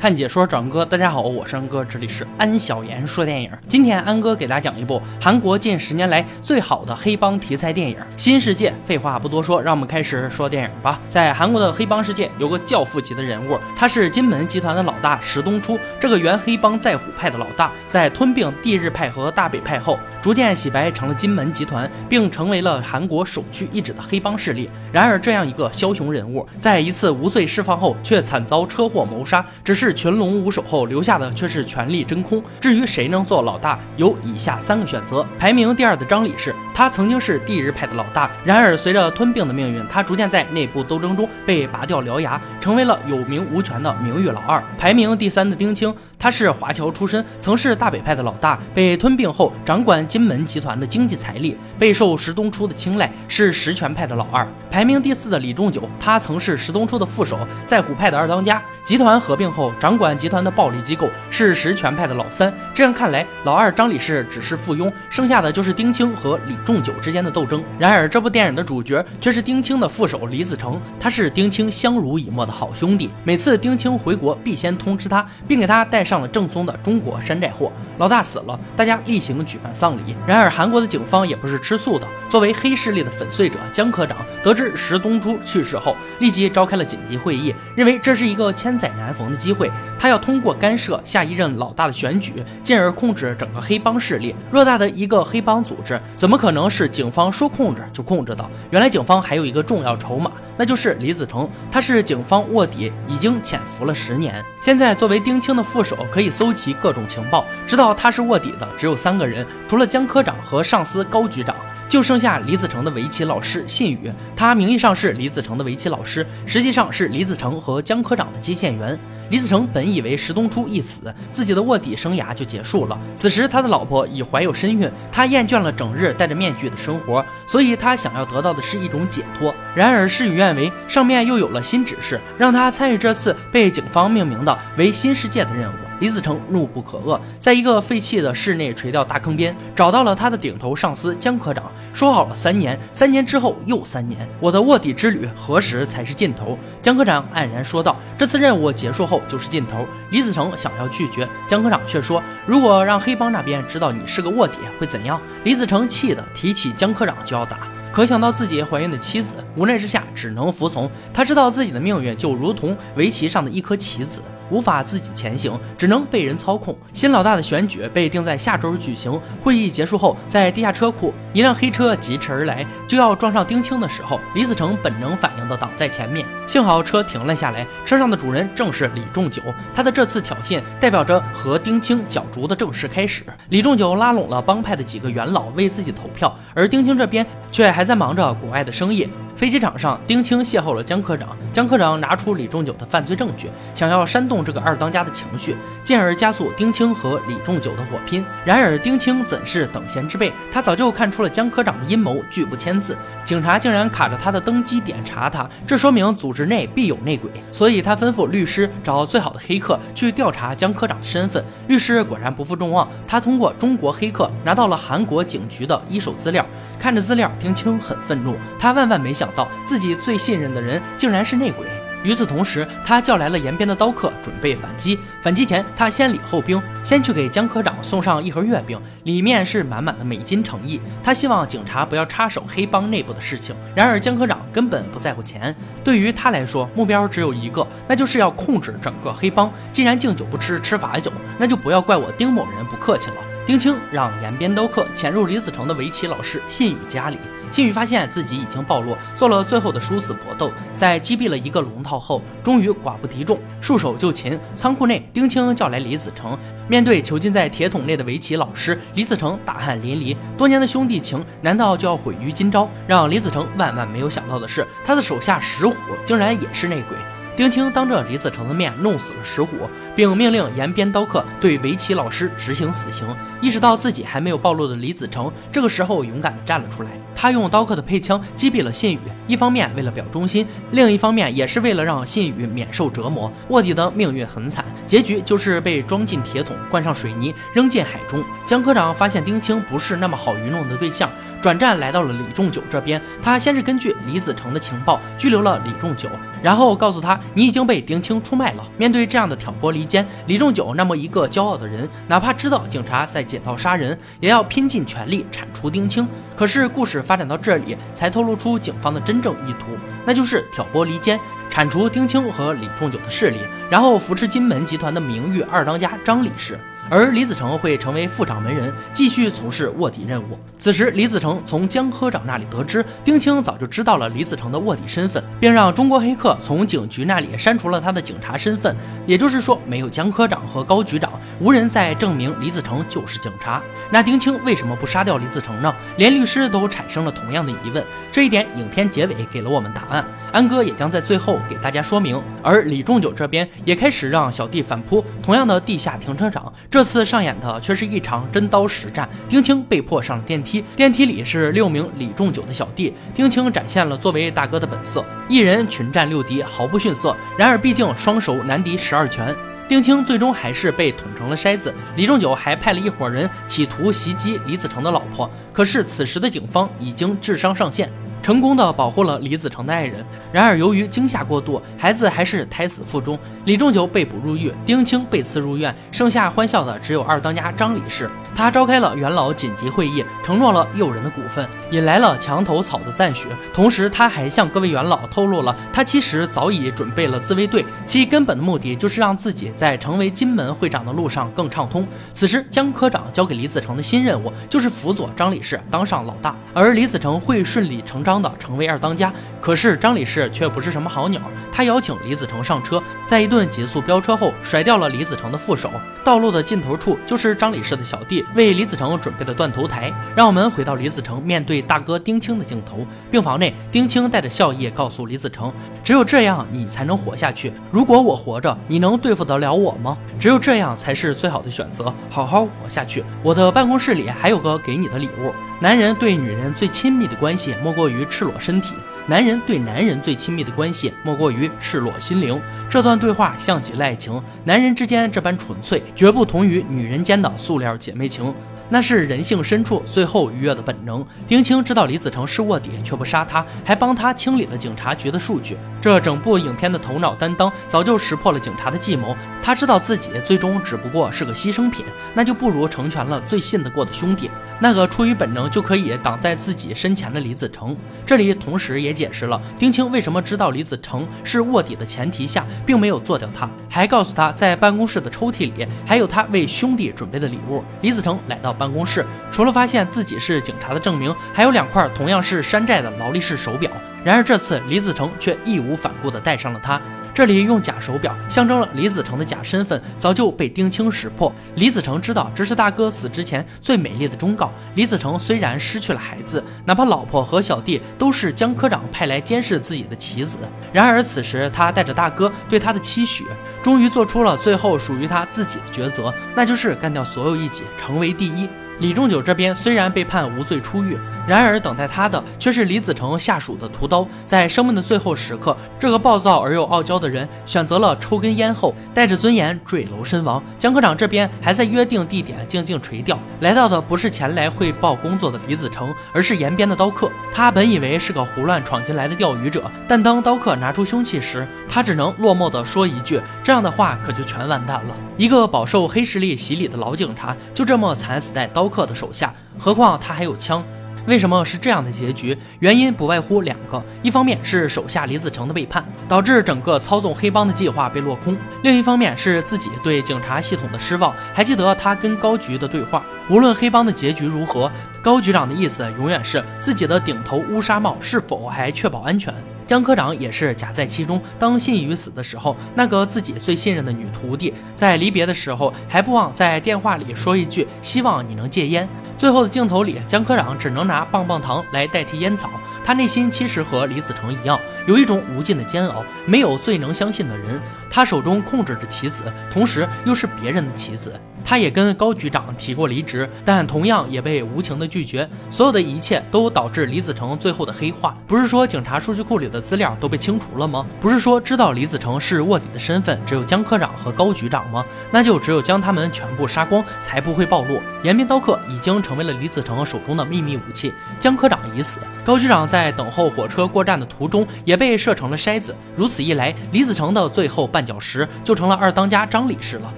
[0.00, 3.50] 看解说转哥，大家好，我是安哥，这里是安小言说电影。
[3.68, 8.70] 今天安哥给大家讲一部韩国近十年来最好的黑帮题材电影《新世界》。
[8.82, 10.98] 废话不多说，让我们开始说电影吧。
[11.06, 15.78] 在韩国的黑帮世界，有个教父级的人物，他是金门集团的老大石东初。
[16.00, 24.70] 这个原黑帮在虎派的老大，在吞并帝日派和大北派后，逐渐洗白成了金门集团，并成为了韩国首屈一指的黑帮势力。
[24.90, 29.89] 然而，这样一个枭雄人物，在一次无罪释放后，却惨遭车祸谋杀，只是。
[29.92, 32.42] 群龙无首后留下的却是权力真空。
[32.60, 44.62] 至于谁能做老大，有以下三个选择：排名第二的张李氏，他曾经是帝日派的老大，然而随着吞并的命运，他逐渐在内部斗争中被拔掉獠牙，成为了有名无权的名誉老二。
[44.78, 54.46] 排名第三的丁青，他是华侨出身，曾是大北派的老大，被吞并后掌管金门集团的经济财力，备受石东初的青睐，是实权派的老二。
[54.70, 58.62] 排名第四的李仲九，他曾是石东初的副手，在虎派的二当家。
[58.84, 59.72] 集团合并后。
[59.80, 67.64] 掌管集团的暴力机构是实权派的老三，这样看来，老二张理士只是附庸，剩下的就是丁青和李仲九之间的斗争。
[67.78, 77.70] 然而，这部电影的主角却是丁青的副手李子成，他是丁青相濡以沫的好兄弟，每次丁青回国必先通知他，并给他带上了正宗的中国山寨货。
[77.98, 80.16] 老大死了，大家例行举办丧礼。
[80.26, 89.70] 然而，韩国的警方也不是吃素的，作为黑势力的粉碎者，江科长得知石东珠去世后，立即召开了紧急会议，认为这是一个千载难逢的机会。
[89.98, 94.34] 他要通过干涉下一任老大的选举，进而控制整个黑帮势力。
[94.50, 98.44] 偌大的一个黑帮组织，怎么可能是警方说控制就控制的？
[98.70, 101.48] 原来警方还有一个重要筹码，那就是李子成。
[101.70, 104.42] 他是警方卧底，已经潜伏了十年。
[104.60, 107.44] 现在作为丁青的副手，可以搜集各种情报。
[107.66, 111.54] 知道他是卧底的只有三个人，除了江科长和上司高局长。
[111.88, 118.96] 就剩下李子成的围棋老师信宇，他名义上是李子成的围棋老师，实际上是李子成和江科长的接线员。
[119.28, 122.96] 李子成本以为石东初一死，自己的卧底生涯就结束了。
[123.16, 129.52] 此时他的老婆已怀有身孕，他厌倦了整日戴着面具的生活，所以他想要得到的是一种解脱。
[129.74, 135.89] 然而事与愿违，上面又有了新指示，让他参与这次被警方命名的为新世界的任务。
[136.00, 141.70] 李子成怒不可遏，在一个废弃的室内垂钓大坑边，找到了他的顶头上司江科长。
[141.92, 146.58] 说好了三年，三年之后又三年，我的卧底之旅何时才是尽头？
[146.80, 157.68] 江科长黯然说道：“这次任务结束后就是尽头。”李子成想要拒绝，江科长却说：“如果让黑帮那边知道你是个卧底，会怎样？”李子成气得提起江科长就要打。
[157.92, 160.88] 可想到自己怀孕的妻子，无奈之下只能服从。
[161.12, 166.76] 他知道自己的命运就如同围棋上的一颗棋子，无法自己前行，只能被人操控。
[166.92, 169.20] 新老大的选举被定在下周举行。
[169.40, 177.66] 会议结束后，在地下车库，一辆黑车疾驰而来，就要撞上丁青的时候，李子成本能反应的挡在前面，幸好车停了下来。
[177.84, 179.42] 车上的主人正是李仲九，
[179.74, 183.24] 他的这次挑衅代表着和丁青角逐的正式开始。
[183.48, 187.79] 李仲九拉拢了帮派的几个元老为自己投票，而丁青这边却还。
[187.80, 189.08] 还在忙着国外的生意。
[189.40, 191.34] 飞机场上，丁青邂逅了江科长。
[191.50, 198.22] 江科长拿出李仲九的犯罪证据，想要煽动这个二当家的情绪，进而加速丁青和李仲九的火拼。
[198.44, 200.30] 然而，丁青怎是等闲之辈？
[200.52, 202.94] 他早就看出了江科长的阴谋，拒不签字。
[203.24, 207.30] 警察竟然卡着他的登机点查他，这说明组织内必有内鬼。
[207.50, 211.42] 所以他吩咐律师找最好的黑客去调查江科长的身份。
[211.66, 216.44] 律师果然不负众望，他通过中国黑客拿到了韩国警局的一手资料。
[216.78, 221.66] 看着资料，丁青很愤怒，他万万没想到自己最信任的人竟然是内鬼。
[222.02, 224.98] 与此同时，他叫来了延边的刀客，准备反击。
[225.20, 230.80] 反击前，他先礼后兵，先去给江科长送上一盒月饼，里面是满满的美金诚意。
[231.04, 233.54] 他希望警察不要插手黑帮内部的事情。
[233.74, 235.54] 然而，江科长根本不在乎钱，
[235.84, 239.52] 对于他来说，目标只有一个，那就是要控制整个黑帮。
[239.70, 243.16] 既然敬酒不吃吃罚酒，那就不要怪我丁某人不客气了。
[243.44, 247.18] 丁青让延边刀客潜入李子成的围棋老师信宇家里。
[247.50, 254.38] 金宇发现自己已经暴露，做了最后的殊死搏斗，在击毙了一个龙套后，终于寡不敌众，束手就擒。
[254.54, 256.38] 仓库内，丁青叫来李子成，
[256.68, 260.16] 面对囚禁在铁桶内的围棋老师，李子成大汗淋漓。
[260.36, 262.68] 多年的兄弟情，难道就要毁于今朝？
[262.86, 265.74] 让李子成万万没有想到的是，他的手下石虎
[266.04, 266.96] 竟然也是内鬼。
[267.40, 269.66] 丁青当着李子成的面弄死了石虎，
[269.96, 273.08] 并命令延边刀客对围棋老师执行死刑。
[273.40, 276.90] 意识到自己还没有暴露的李子成，这个时候勇敢地站了出来。
[277.14, 283.32] 他用刀客的配枪击毙了信宇，一方面为了表忠心，另一方面也是为了让信宇免受折磨。
[283.48, 288.22] 卧底的命运很惨，结局就是被装进铁桶，灌上水泥，扔进海中。
[288.44, 291.10] 江科长发现丁青不是那么好愚弄的对象，
[291.40, 293.00] 转战来到了李仲九这边。
[293.22, 296.08] 他先是根据李子成的情报拘留了李仲九，
[296.42, 298.64] 然后告诉他你已经被丁青出卖了。
[298.76, 306.06] 面对这样的挑拨离间，李仲九那么一个骄傲的人，哪怕知道警察在捡道杀人，也要拼尽全力铲除丁青。
[306.36, 313.38] 可是故事发展到这里，才透露出警方的真正意图，那就是挑拨离间，铲除丁青和李仲九的势力，
[313.70, 316.58] 然后扶持金门集团的名誉二当家张李氏。
[316.90, 320.36] 而李子成会成为副掌门人，继续从事卧底任务。
[320.58, 328.76] 此时，李子成从江科长那里得知，丁青早就知道了李子成的卧底身份，并让中国黑客从警局那里删除了他的警察身份。
[329.06, 333.62] 也就是说，没有江科长和高局长，无人再证明李子成就是警察。
[333.92, 335.72] 那丁青为什么不杀掉李子成呢？
[335.96, 337.84] 连律师都产生了同样的疑问。
[338.10, 340.04] 这一点，影片结尾给了我们答案。
[340.32, 342.20] 安哥也将在最后给大家说明。
[342.42, 349.06] 而李仲九这边也开始让小弟反扑，同样的地下停车场，这这次上演的却是一场真刀实战。
[349.28, 352.94] 丁青被迫上了电梯，电梯里是六名李仲九的小弟。
[353.14, 357.14] 丁青展现了作为大哥的本色，一人群战六敌，毫不逊色。
[357.36, 359.36] 然而，毕竟双手难敌十二拳，
[359.68, 361.74] 丁青最终还是被捅成了筛子。
[361.96, 367.90] 李仲九还派了一伙人企图袭击李子成的老婆，可是此时的警方已经智商上线。
[368.22, 373.18] 成功的保护了李子成的爱人，然而由于惊吓过度，孩子还是胎死腹中。
[373.46, 378.10] 李仲九被捕入狱，丁青被刺入院，剩下欢笑的只有二当家张李氏。
[378.34, 383.28] 他召开了元老紧急会议，承诺了诱人的股份，引来了墙头草的赞许。
[383.52, 391.86] 同时，他还向各位元老透露了，他其实早已准备了自卫队，其根本的目的就是让自己在成为金门会长的路上更畅通。
[392.12, 399.12] 此时，江科长交给李子成的新任务就是辅佐张李氏当上老大，而李子成会顺理成章张的成为二当家。
[399.40, 401.20] 可是张李氏却不是什么好鸟，
[401.52, 405.70] 他邀请李子成上车，在一顿急速飙车后，甩掉了李子成的副手。
[406.04, 408.24] 道路的尽头处就是张李氏的小弟。
[408.34, 412.84] 为李子成准备的断头台，让我们回到李子成面对大哥丁青的镜头。
[413.10, 415.52] 病房内，丁青带着笑意告诉李子成
[415.84, 417.52] ：“只有这样，你才能活下去。
[417.70, 419.96] 如果我活着，你能对付得了我吗？
[420.18, 423.04] 只有这样才是最好的选择，好好活下去。
[423.22, 425.32] 我的办公室里还有个给你的礼物。
[425.60, 428.74] 男人对女人最亲密的关系，莫过于赤裸身体。”
[429.06, 432.40] 男人对男人最亲密的关系，莫过于赤裸心灵。
[432.70, 438.32] 这段对话像极了爱情，男人之间这般纯粹，绝不同于女人间的塑料姐妹情。
[438.70, 441.04] 那是人性深处最后愉悦的本能。
[441.26, 445.58] 丁青知道李子成是卧底，却不杀他，还帮他清理了警察局的数据。
[445.80, 449.16] 这整部影片的头脑担当早就识破了警察的计谋。
[449.42, 451.84] 他知道自己最终只不过是个牺牲品，
[452.14, 454.30] 那就不如成全了最信得过的兄弟，
[454.60, 457.76] 那个出于本能就可以挡在自己身前的李子成。
[458.06, 467.64] 这里同时也解释了丁青为什么知道李子成是卧底的前提下，并没有做掉他，还告诉他在办公室的抽屉里还有他为兄弟准备的礼物。
[467.80, 468.54] 李子成来到。
[468.60, 473.70] 办公室除了发现自己是警察的证明，还有两块同样是山寨的劳力士手表。
[474.04, 476.78] 然而这次李子成却义无反顾地戴上了它。
[477.12, 481.32] 这里用假手表象征了李子成的假身份，早就被丁青识破。
[481.56, 484.52] 李子成知道这是大哥死之前最美丽的忠告。
[484.74, 490.38] 李子成虽然失去了孩子，哪怕老婆和小弟都是江科长派来监视自己的棋子，
[490.72, 493.24] 然而此时他带着大哥对他的期许，
[493.62, 498.48] 终于做出了最后属于他自己的抉择，那就是干掉所有异己，成为第一。
[498.80, 500.98] 李仲九这边虽然被判无罪出狱，
[501.28, 504.06] 然而等待他的却是李子成下属的屠刀。
[504.24, 510.42] 在生命的最后时刻，这个暴躁而又傲娇的人选择了抽根烟后，带着尊严坠楼身亡。
[510.58, 517.10] 江科长这边还在约定地点静静垂钓，来到的不是前来汇报工作的李子成，而是延边的刀客。
[517.32, 528.66] 他本以为是个胡乱闯进来的钓鱼者，但当刀客拿出凶器时，他只能落寞地说一句：“这样的话可就全完蛋了。”一个饱受黑势力洗礼的老警察，就这么惨死在刀。
[528.66, 530.64] 客的手下，何况他还有枪。
[531.06, 532.34] 为什么是这样的结局？
[532.60, 541.14] 原因不外乎两个：一方面是手下李子成的背叛，导致整个操纵黑帮的计划被落空；另一方面是自己对警察系统的失望。
[541.34, 544.72] 还记得他跟高局的对话，无论黑帮的结局如何，
[545.02, 549.34] 高局长的意思永远是自己的顶头乌纱帽是否还确保安全。
[549.70, 551.22] 姜科长也是夹在其中。
[551.38, 558.88] 当信宇死的时候，那个自己最信任的女徒弟，在离别的时候还不忘在电话里说一句：“希望你能戒烟。”
[559.20, 562.48] 最后的镜头里，江科长只能拿棒棒糖来代替烟草。
[562.82, 566.02] 他内心其实和李子成一样，有一种无尽的煎熬。
[566.24, 567.60] 没有最能相信的人，
[567.90, 571.20] 他手中控制着棋子，同时又是别人的棋子。
[571.42, 575.28] 他也跟高局长提过离职，但同样也被无情的拒绝。
[575.50, 578.16] 所有的一切都导致李子成最后的黑化。
[578.26, 580.86] 不是说警察数据库里的资料都被清除了吗？
[581.00, 584.84] 不是说知道李子成是卧底的身份只有江科长和高局长吗？
[585.10, 587.80] 那就只有将他们全部杀光，才不会暴露。
[588.02, 589.20] 延边刀客已经成。
[589.20, 590.90] 为了李子成手中的秘密武器。
[591.18, 595.76] 姜科长已死，高局长在等候火车过站的途中也被射成了筛子。
[595.94, 599.92] 如此一来，李子成的最后绊脚石就成了二当家张理事了。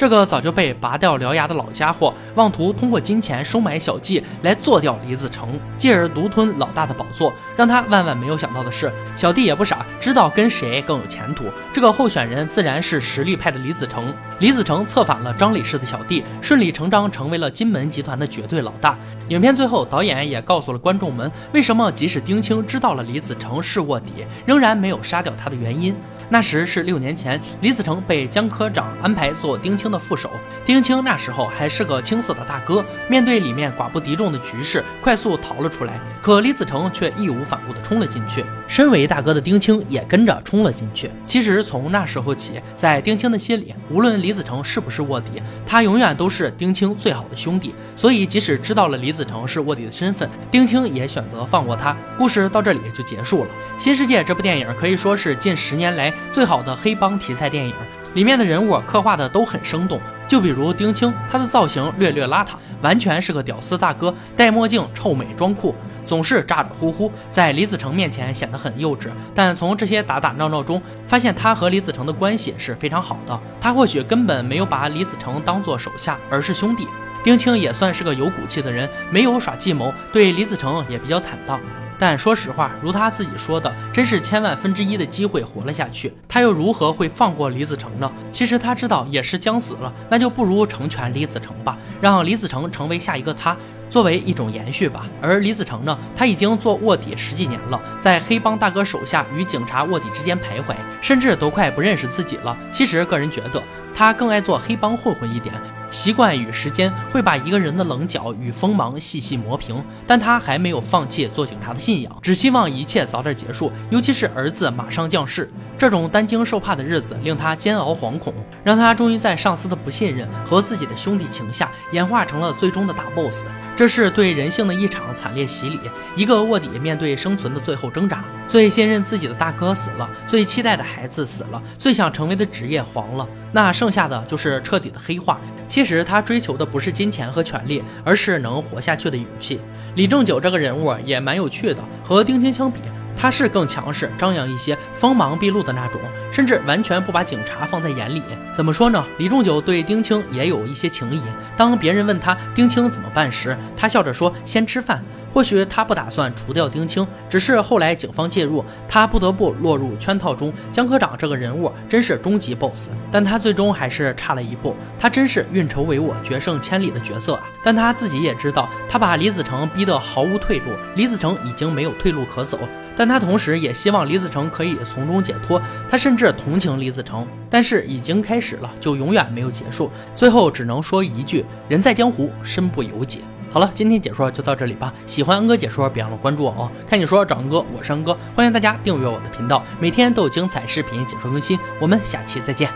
[0.00, 7.30] 这个早就被拔掉獠牙的老家伙，妄图通过金钱收买小季来做掉李子成，继而独吞老大的宝座。
[7.54, 11.44] 让他万万没有想到的是，小弟也不傻，知道跟谁更有前途。
[11.70, 14.10] 这个候选人自然是实力派的李子成。
[14.38, 18.96] 李子成策反了张理事的小弟，顺理成章成为了金门集团的绝对老大。
[19.28, 25.94] 影片最后，导演也告诉了观众们，为什么即使丁青知道了李子成是卧底，仍然没有杀掉他的原因。
[26.32, 30.30] 那时是六年前，李子成被江科长安排做丁青的副手。
[30.64, 36.00] 丁青那时候还是个青涩的大哥，面对里面寡不敌众的局势，快速逃了出来。
[36.22, 38.44] 可李子成却义无反顾地冲了进去。
[38.68, 41.10] 身为大哥的丁青也跟着冲了进去。
[41.26, 47.74] 其实从那时候起，在丁青的心里，无论李子成是不是卧底，他永远都是丁青最好的兄弟。
[47.96, 51.96] 所以即使知道了李子成是卧底的身份，丁青也选择放过他。
[52.16, 53.50] 故事到这里就结束了。
[53.82, 56.12] 《新世界》这部电影可以说是近十年来。
[56.32, 57.74] 最好的黑帮题材电影，
[58.14, 60.00] 里面的人物刻画的都很生动。
[60.28, 62.50] 就比如丁青，他的造型略略邋遢，
[62.82, 65.74] 完全是个屌丝大哥，戴墨镜，臭美装酷，
[66.06, 69.08] 总是咋咋呼呼，在李子成面前显得很幼稚。
[69.34, 73.36] 但从这些打打闹闹中，发现他和李子成的关系是非常好的。
[73.60, 76.86] 他或许根本没有把李子成当做手下，而是兄弟。
[77.24, 81.60] 丁青也算是个有骨气的人，没有耍计谋，对李子成也比较坦荡。
[82.00, 88.10] 但说实话，如他自己说的，真是千万分之一的机会活了下去，他又如何会放过李子成呢？
[88.32, 93.54] 其实他知道也是将死了，那就不如成全李子成吧，让李子成成为下一个他。
[93.90, 102.56] 作为一种延续吧，而李子成呢，他已经做卧底十几年了，在黑帮大哥手下与警察卧底之间徘徊，甚至都快不认识自己了。
[102.72, 103.60] 其实个人觉得，
[103.92, 105.52] 他更爱做黑帮混混一点，
[105.90, 109.84] 习惯与时间会把一个人的棱角与锋芒细细磨平。
[110.06, 115.50] 但他还没有放弃做警察的信仰，只希望一切早点结束，尤其是儿子马上降世。
[115.78, 123.46] 这种担惊受怕的日子令他煎熬惶恐，让他终于在上司的不信任和自己的兄弟情下，演化成了最终的大 boss。
[123.74, 125.80] 这是对人性的一场惨烈洗礼。
[126.14, 135.40] 一个卧底面对生存的最后挣扎，最信任自己的大哥死了，最期待的孩子死了，最想成为的职业黄了，那剩下的就是彻底的黑化。
[135.68, 139.60] 其实他追求的不是金钱和权力，而是能活下去的勇气。
[139.94, 142.80] 李正九这个人物也蛮有趣的，和丁青相比。
[143.20, 146.00] 他是更强势、张扬一些、锋芒毕露的那种，
[146.32, 148.22] 甚至完全不把警察放在眼里。
[148.50, 149.04] 怎么说呢？
[149.18, 151.20] 李仲九对丁青也有一些情谊。
[151.54, 160.52] 当别人问他丁青怎么办时，他笑着说：“先吃饭。”或许他不打算除掉丁青，只是后来警方介入，他不得不落入圈套中。
[160.72, 164.74] 江科长这个人物真是终极 BOSS，但他最终还是差了一步。
[164.98, 167.42] 他真是运筹帷幄、决胜千里的角色啊！
[167.62, 172.58] 但他自己也知道，他把李子成逼得毫无退路，李子成已经没有退路可走。
[172.96, 175.60] 但他同时也希望李子成可以从中解脱。
[175.90, 179.90] 他甚至同情李子成，但是已经开始了，就永远没有结束。
[180.14, 183.20] 最后只能说一句：人在江湖，身不由己。
[183.52, 184.94] 好了，今天解说就到这里吧。
[185.06, 186.70] 喜欢恩哥解说，别忘了关注我哦。
[186.88, 191.58] 看解说找恩哥，我是恩哥，欢迎大家订阅我的频道，每天都有精彩视频解说更新。
[191.80, 192.70] 我们下期再见。